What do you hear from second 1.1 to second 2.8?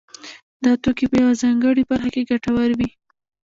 په یوه ځانګړې برخه کې ګټور